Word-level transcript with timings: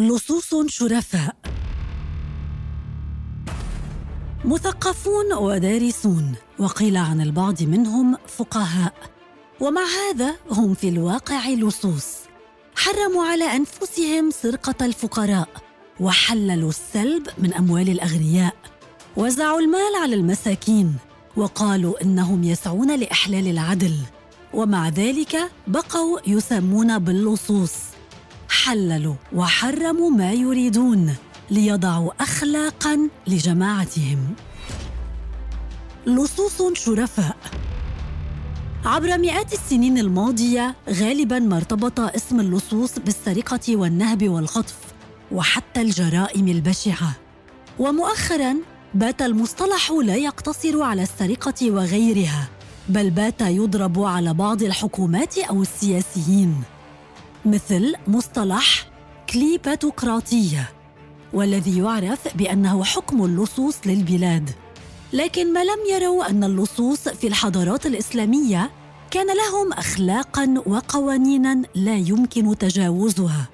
لصوص 0.00 0.54
شرفاء. 0.66 1.36
مثقفون 4.44 5.32
ودارسون 5.32 6.34
وقيل 6.58 6.96
عن 6.96 7.20
البعض 7.20 7.62
منهم 7.62 8.16
فقهاء. 8.26 8.94
ومع 9.60 9.82
هذا 9.82 10.34
هم 10.50 10.74
في 10.74 10.88
الواقع 10.88 11.48
لصوص. 11.48 12.06
حرموا 12.76 13.24
على 13.24 13.44
أنفسهم 13.44 14.30
سرقة 14.30 14.86
الفقراء 14.86 15.48
وحللوا 16.00 16.68
السلب 16.68 17.26
من 17.38 17.54
أموال 17.54 17.88
الأغنياء. 17.90 18.54
وزعوا 19.16 19.60
المال 19.60 19.94
على 20.02 20.14
المساكين 20.14 20.96
وقالوا 21.36 22.02
إنهم 22.02 22.44
يسعون 22.44 23.00
لإحلال 23.00 23.46
العدل. 23.48 23.96
ومع 24.54 24.88
ذلك 24.88 25.50
بقوا 25.66 26.18
يسمون 26.26 26.98
باللصوص. 26.98 27.74
حللوا 28.50 29.14
وحرموا 29.32 30.10
ما 30.10 30.32
يريدون 30.32 31.14
ليضعوا 31.50 32.10
اخلاقا 32.20 33.08
لجماعتهم. 33.26 34.18
لصوص 36.06 36.62
شرفاء. 36.72 37.36
عبر 38.84 39.18
مئات 39.18 39.52
السنين 39.52 39.98
الماضية 39.98 40.76
غالبا 40.88 41.38
ما 41.38 41.56
ارتبط 41.56 42.00
اسم 42.00 42.40
اللصوص 42.40 42.98
بالسرقة 42.98 43.76
والنهب 43.76 44.28
والخطف 44.28 44.76
وحتى 45.32 45.80
الجرائم 45.80 46.48
البشعة. 46.48 47.12
ومؤخرا 47.78 48.56
بات 48.94 49.22
المصطلح 49.22 49.92
لا 50.04 50.16
يقتصر 50.16 50.82
على 50.82 51.02
السرقة 51.02 51.70
وغيرها 51.70 52.48
بل 52.88 53.10
بات 53.10 53.40
يضرب 53.40 54.02
على 54.02 54.34
بعض 54.34 54.62
الحكومات 54.62 55.38
أو 55.38 55.62
السياسيين. 55.62 56.62
مثل 57.44 57.94
مصطلح 58.06 58.86
كليباتوقراطية 59.30 60.72
والذي 61.32 61.78
يعرف 61.78 62.36
بأنه 62.36 62.84
حكم 62.84 63.24
اللصوص 63.24 63.76
للبلاد. 63.86 64.50
لكن 65.12 65.52
ما 65.52 65.64
لم 65.64 65.78
يروا 65.90 66.30
أن 66.30 66.44
اللصوص 66.44 67.08
في 67.08 67.26
الحضارات 67.26 67.86
الإسلامية 67.86 68.70
كان 69.10 69.26
لهم 69.26 69.72
اخلاقا 69.72 70.62
وقوانينا 70.66 71.62
لا 71.74 71.96
يمكن 71.96 72.58
تجاوزها. 72.58 73.48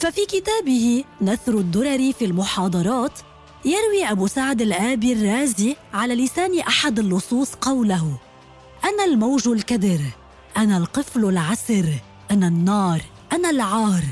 ففي 0.00 0.26
كتابه 0.26 1.04
نثر 1.20 1.54
الدرر 1.58 2.12
في 2.12 2.24
المحاضرات 2.24 3.18
يروي 3.64 4.10
أبو 4.10 4.26
سعد 4.26 4.62
الآبي 4.62 5.12
الرازي 5.12 5.76
على 5.94 6.14
لسان 6.14 6.58
أحد 6.58 6.98
اللصوص 6.98 7.54
قوله 7.54 8.18
أنا 8.84 9.04
الموج 9.04 9.48
الكدر. 9.48 10.00
أنا 10.56 10.76
القفل 10.76 11.24
العسر 11.24 11.92
أنا 12.30 12.48
النار 12.48 13.02
أنا 13.32 13.50
العار. 13.50 14.02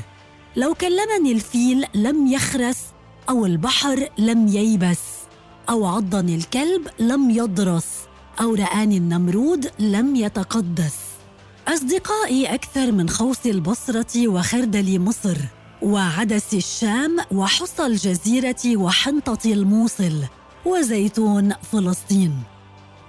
لو 0.55 0.73
كلمني 0.73 1.31
الفيل 1.31 1.85
لم 1.95 2.27
يخرس 2.27 2.77
أو 3.29 3.45
البحر 3.45 4.09
لم 4.17 4.47
ييبس. 4.47 4.99
أو 5.69 5.85
عضني 5.85 6.35
الكلب 6.35 6.87
لم 6.99 7.29
يضرس. 7.29 7.87
أو 8.41 8.55
رآني 8.55 8.97
النمرود 8.97 9.71
لم 9.79 10.15
يتقدس. 10.15 10.95
أصدقائي 11.67 12.53
أكثر 12.53 12.91
من 12.91 13.09
خوص 13.09 13.45
البصرة 13.45 14.27
وخردل 14.27 14.99
مصر. 14.99 15.37
وعدس 15.81 16.53
الشام 16.53 17.17
وحصى 17.31 17.85
الجزيرة 17.85 18.77
وحنطة 18.77 19.51
الموصل. 19.53 20.23
وزيتون 20.65 21.53
فلسطين. 21.71 22.33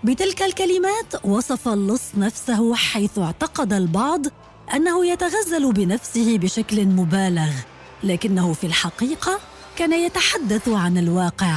بتلك 0.07 0.43
الكلمات 0.43 1.25
وصف 1.25 1.69
اللص 1.69 2.03
نفسه 2.15 2.75
حيث 2.75 3.19
اعتقد 3.19 3.73
البعض 3.73 4.27
أنه 4.75 5.07
يتغزل 5.07 5.73
بنفسه 5.73 6.39
بشكل 6.39 6.87
مبالغ 6.87 7.51
لكنه 8.05 8.53
في 8.53 8.67
الحقيقة 8.67 9.41
كان 9.77 9.93
يتحدث 9.93 10.69
عن 10.69 10.99
الواقع. 10.99 11.57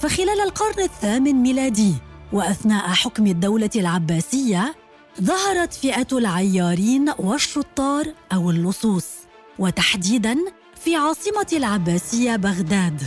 فخلال 0.00 0.40
القرن 0.40 0.82
الثامن 0.82 1.32
ميلادي 1.32 1.94
وأثناء 2.32 2.88
حكم 2.88 3.26
الدولة 3.26 3.70
العباسية 3.76 4.74
ظهرت 5.22 5.74
فئة 5.74 6.08
العيارين 6.12 7.12
والشطار 7.18 8.12
أو 8.32 8.50
اللصوص 8.50 9.06
وتحديدا 9.58 10.36
في 10.84 10.96
عاصمة 10.96 11.46
العباسية 11.52 12.36
بغداد. 12.36 13.02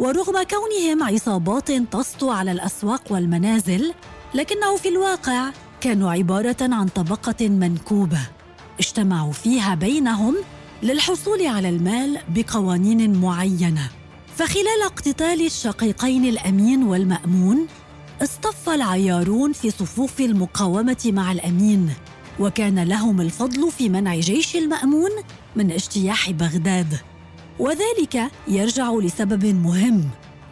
ورغم 0.00 0.42
كونهم 0.42 1.02
عصابات 1.02 1.72
تسطو 1.72 2.30
على 2.30 2.52
الأسواق 2.52 3.02
والمنازل 3.12 3.92
لكنه 4.34 4.76
في 4.76 4.88
الواقع 4.88 5.50
كانوا 5.80 6.12
عبارة 6.12 6.56
عن 6.60 6.88
طبقة 6.88 7.48
منكوبة 7.48 8.20
اجتمعوا 8.78 9.32
فيها 9.32 9.74
بينهم 9.74 10.36
للحصول 10.82 11.46
على 11.46 11.68
المال 11.68 12.18
بقوانين 12.28 13.20
معينة. 13.20 13.90
فخلال 14.36 14.82
اقتتال 14.84 15.46
الشقيقين 15.46 16.24
الأمين 16.24 16.82
والمأمون 16.82 17.66
اصطف 18.22 18.68
العيارون 18.68 19.52
في 19.52 19.70
صفوف 19.70 20.20
المقاومة 20.20 21.02
مع 21.06 21.32
الأمين 21.32 21.90
وكان 22.40 22.84
لهم 22.84 23.20
الفضل 23.20 23.70
في 23.70 23.88
منع 23.88 24.16
جيش 24.16 24.56
المأمون 24.56 25.10
من 25.56 25.70
اجتياح 25.70 26.30
بغداد. 26.30 26.98
وذلك 27.58 28.30
يرجع 28.48 28.92
لسبب 28.92 29.46
مهم 29.46 30.04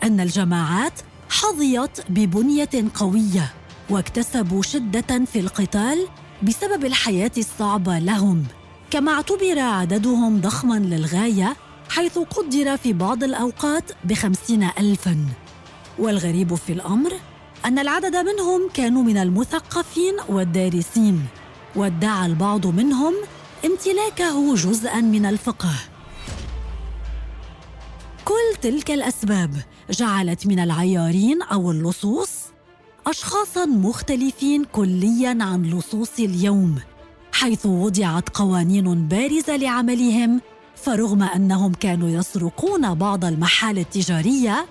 أن 0.03 0.21
الجماعات 0.21 0.93
حظيت 1.31 2.01
ببنية 2.09 2.71
قوية 2.95 3.53
واكتسبوا 3.91 4.63
شدة 4.63 5.25
في 5.33 5.41
القتال 5.41 6.09
بسبب 6.43 6.85
الحياة 6.85 7.31
الصعبة 7.39 7.99
لهم. 7.99 8.45
كما 8.91 9.13
اعتبر 9.13 9.59
عددهم 9.59 10.41
ضخما 10.41 10.79
للغاية 10.79 11.57
حيث 11.89 12.19
قدر 12.19 12.77
في 12.77 12.93
بعض 12.93 13.25
الأوقات 13.25 13.91
بخمسين 14.05 14.69
ألفاً. 14.79 15.27
والغريب 15.99 16.55
في 16.55 16.73
الأمر 16.73 17.13
أن 17.65 17.79
العدد 17.79 18.17
منهم 18.17 18.69
كانوا 18.75 19.03
من 19.03 19.19
المثقفين 19.19 20.15
والدارسين 20.29 21.27
وادعى 21.77 22.27
البعض 22.27 22.67
منهم 22.67 23.15
امتلاكه 23.65 24.55
جزءا 24.55 25.01
من 25.01 25.27
الفقه. 25.27 25.75
كل 28.27 28.61
تلك 28.63 28.91
الأسباب 28.91 29.51
جعلت 29.91 30.47
من 30.47 30.59
العيارين 30.59 31.43
أو 31.43 31.71
اللصوص 31.71 32.31
اشخاصا 33.07 33.67
مختلفين 33.67 34.65
كليا 34.65 35.39
عن 35.41 35.63
لصوص 35.63 36.19
اليوم 36.19 36.79
حيث 37.33 37.67
وضعت 37.67 38.29
قوانين 38.29 39.09
بارزة 39.09 39.57
لعملهم 39.57 40.41
فرغم 40.77 41.23
أنهم 41.23 41.73
كانوا 41.73 42.09
يسرقون 42.09 42.95
بعض 42.95 43.25
المحال 43.25 43.79
التجارية 43.79 44.67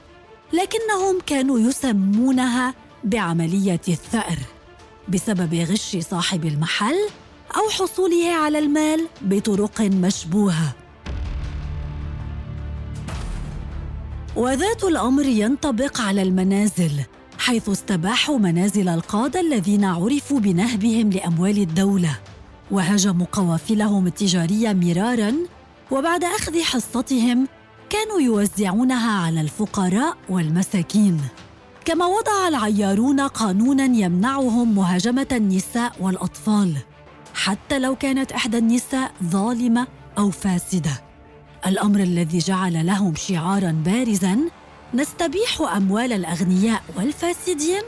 لكنهم 0.53 1.19
كانوا 1.25 1.59
يسمونها 1.59 2.73
بعملية 3.03 3.81
الثأر 3.87 4.37
بسبب 5.09 5.53
غش 5.53 5.97
صاحب 5.97 6.45
المحل 6.45 7.09
أو 7.55 7.69
حصوله 7.69 8.33
على 8.33 8.59
المال 8.59 9.07
بطرق 9.21 9.81
مشبوهة. 9.81 10.84
وذات 14.35 14.83
الأمر 14.83 15.25
ينطبق 15.25 16.01
على 16.01 16.21
المنازل 16.21 16.91
حيث 17.39 17.69
استباحوا 17.69 18.37
منازل 18.37 18.89
القادة 18.89 19.39
الذين 19.39 19.85
عرفوا 19.85 20.39
بنهبهم 20.39 21.09
لأموال 21.09 21.57
الدولة. 21.57 22.19
وهاجموا 22.71 23.25
قوافلهم 23.31 24.07
التجارية 24.07 24.73
مرارا 24.73 25.33
وبعد 25.91 26.23
أخذ 26.23 26.61
حصتهم 26.61 27.47
كانوا 27.89 28.19
يوزعونها 28.21 29.11
على 29.25 29.41
الفقراء 29.41 30.17
والمساكين. 30.29 31.21
كما 31.85 32.05
وضع 32.05 32.47
العيارون 32.47 33.19
قانونا 33.19 33.85
يمنعهم 33.85 34.75
مهاجمة 34.75 35.27
النساء 35.31 35.91
والأطفال 35.99 36.75
حتى 37.33 37.79
لو 37.79 37.95
كانت 37.95 38.31
إحدى 38.31 38.57
النساء 38.57 39.11
ظالمة 39.23 39.87
أو 40.17 40.31
فاسدة. 40.31 41.03
الأمر 41.67 41.99
الذي 41.99 42.37
جعل 42.37 42.85
لهم 42.85 43.15
شعارا 43.15 43.71
بارزا 43.85 44.39
نستبيح 44.93 45.61
أموال 45.61 46.13
الأغنياء 46.13 46.83
والفاسدين 46.97 47.81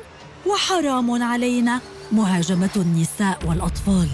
وحرام 0.47 1.23
علينا 1.23 1.81
مهاجمة 2.11 2.69
النساء 2.75 3.39
والأطفال. 3.47 4.09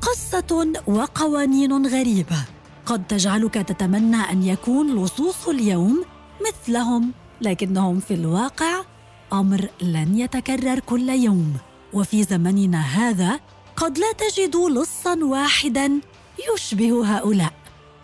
قصة 0.00 0.72
وقوانين 0.86 1.86
غريبة. 1.86 2.44
قد 2.86 3.06
تجعلك 3.06 3.54
تتمنى 3.54 4.16
أن 4.16 4.42
يكون 4.42 5.04
لصوص 5.04 5.48
اليوم 5.48 6.04
مثلهم 6.48 7.12
لكنهم 7.40 8.00
في 8.00 8.14
الواقع 8.14 8.82
أمر 9.32 9.68
لن 9.82 10.18
يتكرر 10.18 10.78
كل 10.78 11.08
يوم. 11.08 11.56
وفي 11.92 12.22
زمننا 12.22 12.80
هذا 12.80 13.40
قد 13.76 13.98
لا 13.98 14.12
تجد 14.12 14.56
لصا 14.56 15.18
واحدا 15.22 16.00
يشبه 16.54 17.16
هؤلاء. 17.16 17.52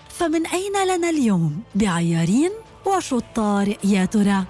فمن 0.08 0.46
أين 0.46 0.72
لنا 0.86 1.10
اليوم؟ 1.10 1.62
بعيارين 1.74 2.50
وشطار 2.86 3.76
يا 3.84 4.04
ترى؟ 4.04 4.44